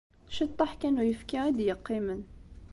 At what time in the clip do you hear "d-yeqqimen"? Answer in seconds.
1.57-2.21